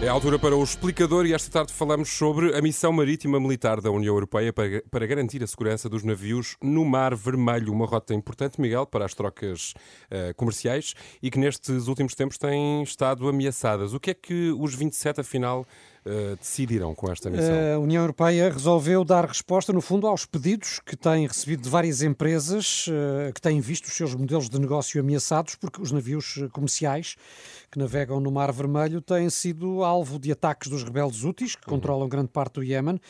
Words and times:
É 0.00 0.08
a 0.08 0.12
altura 0.12 0.38
para 0.38 0.56
o 0.56 0.62
explicador 0.62 1.26
e 1.26 1.32
esta 1.32 1.50
tarde 1.50 1.72
falamos 1.72 2.08
sobre 2.08 2.56
a 2.56 2.62
missão 2.62 2.92
marítima 2.92 3.40
militar 3.40 3.80
da 3.80 3.90
União 3.90 4.14
Europeia 4.14 4.52
para, 4.52 4.82
para 4.88 5.06
garantir 5.06 5.42
a 5.42 5.46
segurança 5.46 5.88
dos 5.88 6.04
navios 6.04 6.56
no 6.62 6.84
Mar 6.84 7.14
Vermelho, 7.16 7.72
uma 7.72 7.86
rota 7.86 8.14
importante, 8.14 8.60
Miguel, 8.60 8.86
para 8.86 9.04
as 9.04 9.12
trocas 9.12 9.74
uh, 10.10 10.34
comerciais 10.36 10.94
e 11.20 11.30
que 11.30 11.38
nestes 11.38 11.88
últimos 11.88 12.14
tempos 12.14 12.38
tem 12.38 12.82
estado 12.84 13.28
ameaçadas. 13.28 13.92
O 13.92 13.98
que 13.98 14.12
é 14.12 14.14
que 14.14 14.54
os 14.58 14.74
27, 14.74 15.20
afinal, 15.20 15.66
uh, 16.06 16.36
decidiram 16.36 16.94
com 16.94 17.10
esta 17.10 17.30
missão? 17.30 17.74
A 17.74 17.78
União 17.78 18.02
Europeia 18.02 18.50
resolveu 18.50 19.04
dar 19.04 19.26
resposta, 19.26 19.72
no 19.72 19.80
fundo, 19.80 20.06
aos 20.06 20.26
pedidos 20.26 20.80
que 20.84 20.96
tem 20.96 21.26
recebido 21.26 21.62
de 21.62 21.68
várias 21.68 22.02
empresas 22.02 22.86
uh, 22.88 23.32
que 23.32 23.40
têm 23.40 23.60
visto 23.60 23.86
os 23.86 23.94
seus 23.94 24.14
modelos 24.14 24.48
de 24.48 24.60
negócio 24.60 25.00
ameaçados 25.00 25.54
porque 25.54 25.80
os 25.80 25.92
navios 25.92 26.40
comerciais 26.52 27.16
que 27.72 27.78
navegam 27.78 28.20
no 28.20 28.30
Mar 28.30 28.52
Vermelho 28.52 29.00
têm 29.00 29.30
sido 29.30 29.82
alvo 29.82 30.18
de 30.18 30.30
ataques 30.30 30.68
dos 30.68 30.84
rebeldes 30.84 31.24
úteis, 31.24 31.56
que 31.56 31.66
uhum. 31.66 31.76
controlam 31.76 32.06
grande 32.06 32.28
parte 32.28 32.54
do 32.54 32.62
Iémen, 32.62 33.00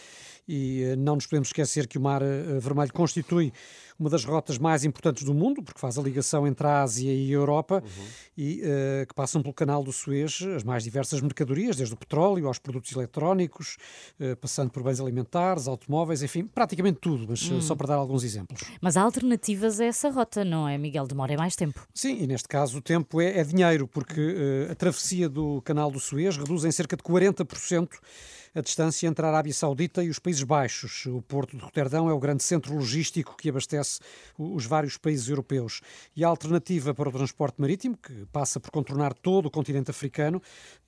e 0.46 0.82
eh, 0.82 0.96
não 0.96 1.16
nos 1.16 1.26
podemos 1.26 1.48
esquecer 1.48 1.88
que 1.88 1.98
o 1.98 2.00
Mar 2.00 2.22
eh, 2.22 2.58
Vermelho 2.60 2.92
constitui 2.92 3.52
uma 3.98 4.08
das 4.10 4.24
rotas 4.24 4.58
mais 4.58 4.84
importantes 4.84 5.22
do 5.24 5.34
mundo, 5.34 5.62
porque 5.62 5.80
faz 5.80 5.98
a 5.98 6.02
ligação 6.02 6.46
entre 6.46 6.66
a 6.66 6.82
Ásia 6.82 7.12
e 7.12 7.30
a 7.30 7.34
Europa, 7.34 7.82
uhum. 7.84 8.04
e 8.36 8.60
uh, 8.62 9.06
que 9.06 9.14
passam 9.14 9.40
pelo 9.42 9.54
canal 9.54 9.84
do 9.84 9.92
Suez 9.92 10.40
as 10.56 10.64
mais 10.64 10.82
diversas 10.82 11.20
mercadorias, 11.20 11.76
desde 11.76 11.94
o 11.94 11.96
petróleo 11.96 12.48
aos 12.48 12.58
produtos 12.58 12.81
eletrónicos, 12.90 13.76
uh, 14.18 14.34
passando 14.36 14.70
por 14.70 14.82
bens 14.82 14.98
alimentares, 14.98 15.68
automóveis, 15.68 16.22
enfim, 16.22 16.44
praticamente 16.44 16.98
tudo, 17.00 17.26
mas 17.28 17.42
uh, 17.50 17.62
só 17.62 17.76
para 17.76 17.88
dar 17.88 17.96
alguns 17.96 18.24
exemplos. 18.24 18.62
Mas 18.80 18.96
há 18.96 19.02
alternativas 19.02 19.78
a 19.78 19.84
essa 19.84 20.10
rota, 20.10 20.44
não 20.44 20.66
é, 20.66 20.76
Miguel? 20.76 21.06
Demora 21.06 21.36
mais 21.36 21.54
tempo. 21.54 21.86
Sim, 21.94 22.22
e 22.22 22.26
neste 22.26 22.48
caso 22.48 22.78
o 22.78 22.82
tempo 22.82 23.20
é, 23.20 23.38
é 23.38 23.44
dinheiro, 23.44 23.86
porque 23.86 24.66
a 24.70 24.74
travessia 24.74 25.28
do 25.28 25.62
canal 25.62 25.90
do 25.90 26.00
Suez 26.00 26.36
reduz 26.36 26.64
em 26.64 26.72
cerca 26.72 26.96
de 26.96 27.02
40% 27.02 27.88
a 28.54 28.60
distância 28.60 29.06
entre 29.06 29.24
a 29.24 29.28
Arábia 29.28 29.52
Saudita 29.52 30.04
e 30.04 30.10
os 30.10 30.18
Países 30.18 30.42
Baixos. 30.42 31.06
O 31.06 31.22
porto 31.22 31.56
de 31.56 31.62
Roterdão 31.62 32.08
é 32.10 32.12
o 32.12 32.18
grande 32.18 32.42
centro 32.42 32.74
logístico 32.74 33.34
que 33.36 33.48
abastece 33.48 34.00
os 34.38 34.66
vários 34.66 34.98
países 34.98 35.28
europeus. 35.28 35.80
E 36.14 36.22
a 36.22 36.28
alternativa 36.28 36.92
para 36.92 37.08
o 37.08 37.12
transporte 37.12 37.60
marítimo, 37.60 37.96
que 37.96 38.26
passa 38.26 38.60
por 38.60 38.70
contornar 38.70 39.14
todo 39.14 39.46
o 39.46 39.50
continente 39.50 39.90
africano, 39.90 40.42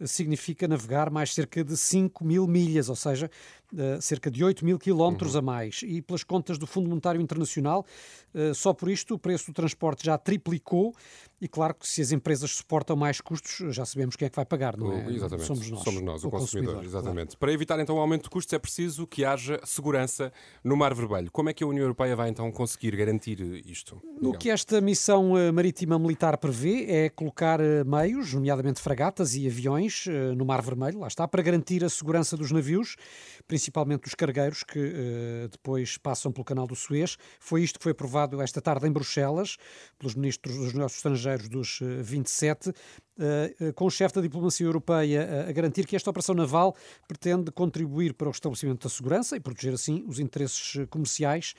significa 0.05 0.69
navegar 0.69 1.11
mais 1.11 1.33
cerca 1.33 1.65
de 1.65 1.77
5 1.85 2.25
mil 2.25 2.47
milhas, 2.47 2.89
ou 2.89 2.97
seja, 2.97 3.31
eh, 3.77 4.01
cerca 4.01 4.31
de 4.31 4.45
8 4.45 4.65
mil 4.65 4.79
quilómetros 4.79 5.35
uhum. 5.35 5.41
a 5.41 5.43
mais. 5.43 5.81
E 5.85 6.01
pelas 6.01 6.23
contas 6.23 6.59
do 6.59 6.67
Fundo 6.67 6.89
Monetário 6.89 7.21
Internacional, 7.21 7.85
eh, 8.33 8.55
só 8.55 8.73
por 8.73 8.89
isto 8.89 9.15
o 9.15 9.19
preço 9.19 9.47
do 9.47 9.53
transporte 9.53 10.05
já 10.05 10.17
triplicou. 10.17 10.95
E 11.41 11.49
claro 11.49 11.75
que 11.75 11.87
se 11.87 12.01
as 12.01 12.13
empresas 12.13 12.53
suportam 12.53 12.97
mais 12.97 13.21
custos, 13.21 13.75
já 13.75 13.85
sabemos 13.85 14.17
quem 14.17 14.27
é 14.27 14.31
que 14.31 14.37
vai 14.37 14.47
pagar, 14.47 14.77
não 14.77 14.93
é? 14.93 15.11
Exatamente. 15.11 15.47
Somos 15.47 15.71
nós, 15.71 15.83
Somos 15.83 16.03
nós 16.03 16.25
o, 16.25 16.29
o 16.29 16.31
consumidor. 16.31 16.75
consumidor. 16.77 16.85
Exatamente. 16.85 17.27
Claro. 17.27 17.39
Para 17.39 17.53
evitar 17.53 17.81
então 17.81 17.97
o 17.97 17.99
aumento 17.99 18.25
de 18.25 18.31
custos 18.31 18.53
é 18.53 18.59
preciso 18.59 19.07
que 19.07 19.25
haja 19.25 19.61
segurança 19.65 20.33
no 20.63 20.77
Mar 20.77 20.95
Vermelho. 20.95 21.31
Como 21.31 21.51
é 21.51 21.53
que 21.53 21.63
a 21.63 21.67
União 21.67 21.83
Europeia 21.83 22.17
vai 22.17 22.31
então 22.31 22.51
conseguir 22.51 22.97
garantir 22.97 23.41
isto? 23.67 24.01
O 24.23 24.33
que 24.33 24.49
esta 24.49 24.81
missão 24.81 25.37
eh, 25.37 25.53
marítima 25.53 25.99
militar 25.99 26.39
prevê 26.39 26.87
é 26.89 27.09
colocar 27.11 27.61
meios, 27.85 28.33
nomeadamente 28.33 28.81
fragatas 28.81 29.35
e 29.35 29.47
aviões, 29.47 30.07
no 30.37 30.47
Mar 30.47 30.63
Vermelho, 30.63 31.01
lá 31.01 31.09
está, 31.09 31.29
para 31.29 31.43
garantir 31.43 31.85
a 31.85 31.89
segurança 31.89 32.37
dos 32.37 32.51
navios, 32.53 32.97
principalmente 33.47 33.64
dos 33.71 34.15
cargueiros 34.15 34.63
que 34.63 35.49
depois 35.51 35.97
passam 35.99 36.33
pelo 36.33 36.45
canal 36.45 36.67
do 36.67 36.75
Suez. 36.75 37.17
Foi 37.39 37.63
isto 37.63 37.79
que 37.79 37.83
foi 37.83 37.93
aprovado 37.93 38.41
esta 38.41 38.61
tarde 38.61 38.87
em 38.87 38.93
Bruxelas 38.93 39.57
pelos 39.99 40.15
ministros 40.15 40.57
dos 40.57 40.73
negócios 40.73 40.99
estrangeiros 40.99 41.49
dos 41.49 41.81
27, 42.03 42.73
com 43.75 43.87
o 43.87 43.91
chefe 43.91 44.15
da 44.15 44.21
diplomacia 44.21 44.67
europeia 44.67 45.47
a 45.49 45.53
garantir 45.53 45.87
que 45.87 45.97
esta 45.97 46.11
operação 46.11 46.35
naval 46.35 46.75
pretende 47.07 47.51
contribuir 47.51 48.15
para 48.15 48.29
o 48.29 48.31
estabelecimento 48.31 48.85
da 48.85 48.91
segurança 48.91 49.37
e 49.37 49.41
proteger 49.41 49.75
assim 49.75 50.05
os 50.07 50.19
interesses 50.19 50.87
comerciais 50.91 51.55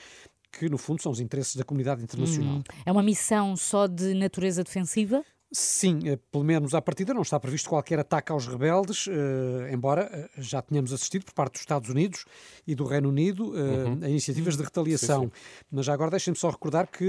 que, 0.57 0.69
no 0.69 0.77
fundo, 0.77 1.01
são 1.01 1.11
os 1.11 1.19
interesses 1.19 1.55
da 1.55 1.63
comunidade 1.63 2.01
internacional. 2.01 2.57
Hum, 2.57 2.63
é 2.85 2.91
uma 2.91 3.03
missão 3.03 3.55
só 3.57 3.87
de 3.87 4.13
natureza 4.13 4.63
defensiva? 4.63 5.23
Sim, 5.57 5.99
eh, 6.03 6.19
pelo 6.33 6.43
menos 6.43 6.73
à 6.73 6.81
partida 6.81 7.13
não 7.13 7.21
está 7.21 7.39
previsto 7.39 7.69
qualquer 7.69 7.97
ataque 7.97 8.29
aos 8.29 8.45
rebeldes, 8.45 9.07
eh, 9.07 9.71
embora 9.73 10.09
eh, 10.11 10.29
já 10.37 10.61
tenhamos 10.61 10.91
assistido 10.91 11.23
por 11.23 11.33
parte 11.33 11.53
dos 11.53 11.61
Estados 11.61 11.89
Unidos 11.89 12.25
e 12.67 12.75
do 12.75 12.83
Reino 12.83 13.07
Unido 13.07 13.53
uhum. 13.53 13.99
a 14.03 14.09
iniciativas 14.09 14.57
de 14.57 14.63
retaliação. 14.63 15.21
Sim, 15.23 15.27
sim. 15.27 15.65
Mas 15.71 15.85
já 15.85 15.93
agora 15.93 16.11
deixem-me 16.11 16.37
só 16.37 16.49
recordar 16.49 16.87
que 16.87 17.05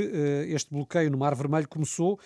este 0.48 0.70
bloqueio 0.72 1.10
no 1.10 1.18
Mar 1.18 1.34
Vermelho 1.34 1.66
começou 1.68 2.20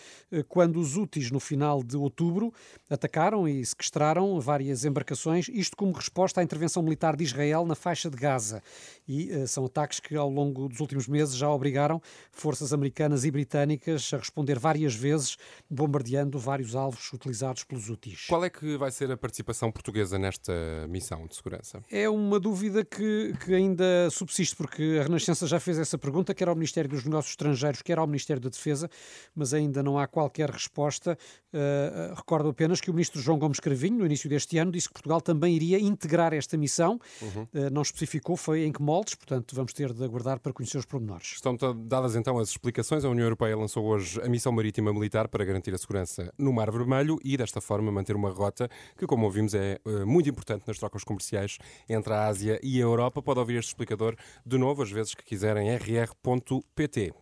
quando 0.48 0.78
os 0.78 0.96
úteis, 0.96 1.30
no 1.30 1.40
final 1.40 1.82
de 1.82 1.96
outubro, 1.96 2.52
atacaram 2.90 3.48
e 3.48 3.64
sequestraram 3.64 4.38
várias 4.40 4.84
embarcações, 4.84 5.48
isto 5.48 5.74
como 5.74 5.92
resposta 5.92 6.40
à 6.40 6.44
intervenção 6.44 6.82
militar 6.82 7.16
de 7.16 7.24
Israel 7.24 7.64
na 7.64 7.74
faixa 7.74 8.10
de 8.10 8.16
Gaza. 8.16 8.62
E 9.08 9.46
são 9.46 9.64
ataques 9.64 10.00
que 10.00 10.16
ao 10.16 10.28
longo 10.28 10.68
dos 10.68 10.80
últimos 10.80 11.08
meses 11.08 11.34
já 11.34 11.48
obrigaram 11.48 12.02
forças 12.30 12.74
americanas 12.74 13.24
e 13.24 13.30
britânicas 13.30 14.10
a 14.12 14.18
responder 14.18 14.58
várias 14.58 14.94
vezes, 14.94 15.36
bombardeando 15.70 16.09
vários 16.38 16.74
alvos 16.74 17.12
utilizados 17.12 17.64
pelos 17.64 17.88
úteis. 17.88 18.26
Qual 18.28 18.44
é 18.44 18.50
que 18.50 18.76
vai 18.76 18.90
ser 18.90 19.10
a 19.10 19.16
participação 19.16 19.70
portuguesa 19.70 20.18
nesta 20.18 20.52
missão 20.88 21.26
de 21.26 21.36
segurança? 21.36 21.82
É 21.90 22.08
uma 22.08 22.38
dúvida 22.40 22.84
que, 22.84 23.34
que 23.44 23.54
ainda 23.54 24.08
subsiste, 24.10 24.56
porque 24.56 24.98
a 25.00 25.04
Renascença 25.04 25.46
já 25.46 25.60
fez 25.60 25.78
essa 25.78 25.96
pergunta, 25.98 26.34
quer 26.34 26.48
ao 26.48 26.54
Ministério 26.54 26.90
dos 26.90 27.04
Negócios 27.04 27.32
Estrangeiros, 27.32 27.82
quer 27.82 27.98
ao 27.98 28.06
Ministério 28.06 28.42
da 28.42 28.48
Defesa, 28.48 28.88
mas 29.34 29.54
ainda 29.54 29.82
não 29.82 29.98
há 29.98 30.06
qualquer 30.06 30.50
resposta. 30.50 31.16
Uh, 31.52 32.14
recordo 32.14 32.48
apenas 32.48 32.80
que 32.80 32.90
o 32.90 32.94
Ministro 32.94 33.20
João 33.20 33.38
Gomes 33.38 33.60
Cravinho, 33.60 33.98
no 33.98 34.06
início 34.06 34.28
deste 34.28 34.58
ano, 34.58 34.70
disse 34.70 34.88
que 34.88 34.94
Portugal 34.94 35.20
também 35.20 35.54
iria 35.54 35.78
integrar 35.78 36.32
esta 36.32 36.56
missão. 36.56 37.00
Uhum. 37.20 37.42
Uh, 37.42 37.70
não 37.72 37.82
especificou 37.82 38.36
foi 38.36 38.64
em 38.64 38.72
que 38.72 38.82
moldes, 38.82 39.14
portanto 39.14 39.54
vamos 39.54 39.72
ter 39.72 39.92
de 39.92 40.04
aguardar 40.04 40.40
para 40.40 40.52
conhecer 40.52 40.78
os 40.78 40.84
pormenores. 40.84 41.32
Estão 41.34 41.56
dadas 41.56 42.16
então 42.16 42.38
as 42.38 42.50
explicações. 42.50 43.04
A 43.04 43.08
União 43.08 43.24
Europeia 43.24 43.56
lançou 43.56 43.84
hoje 43.84 44.20
a 44.22 44.28
missão 44.28 44.52
marítima 44.52 44.92
militar 44.92 45.28
para 45.28 45.44
garantir 45.44 45.74
a 45.74 45.78
segurança 45.78 45.99
segurança 46.06 46.32
no 46.38 46.52
Mar 46.52 46.70
Vermelho 46.70 47.18
e, 47.24 47.36
desta 47.36 47.60
forma, 47.60 47.90
manter 47.90 48.16
uma 48.16 48.30
rota 48.30 48.68
que, 48.96 49.06
como 49.06 49.26
ouvimos, 49.26 49.54
é 49.54 49.78
uh, 49.84 50.06
muito 50.06 50.28
importante 50.28 50.64
nas 50.66 50.78
trocas 50.78 51.04
comerciais 51.04 51.58
entre 51.88 52.12
a 52.12 52.26
Ásia 52.26 52.60
e 52.62 52.78
a 52.78 52.82
Europa. 52.82 53.22
Pode 53.22 53.40
ouvir 53.40 53.58
este 53.58 53.68
explicador 53.68 54.16
de 54.44 54.58
novo, 54.58 54.82
às 54.82 54.90
vezes 54.90 55.14
que 55.14 55.24
quiserem, 55.24 55.68
rr.pt. 55.76 57.12